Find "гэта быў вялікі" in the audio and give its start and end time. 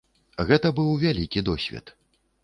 0.51-1.43